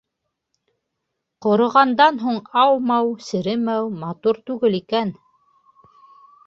[1.45, 5.15] Ҡороғандан һуң аумау, серемәү матур түгел икән.